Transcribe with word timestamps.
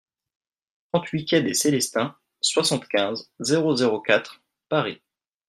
trente-huit 0.91 1.25
quai 1.25 1.43
des 1.43 1.53
Célestins, 1.53 2.15
soixante-quinze, 2.41 3.29
zéro 3.39 3.75
zéro 3.75 4.01
quatre, 4.01 4.41
Paris 4.67 4.99